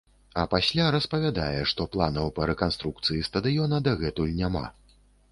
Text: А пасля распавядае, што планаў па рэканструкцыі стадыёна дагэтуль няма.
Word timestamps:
А 0.41 0.43
пасля 0.51 0.85
распавядае, 0.93 1.59
што 1.71 1.85
планаў 1.95 2.31
па 2.39 2.47
рэканструкцыі 2.51 3.27
стадыёна 3.27 3.77
дагэтуль 3.89 4.33
няма. 4.41 4.65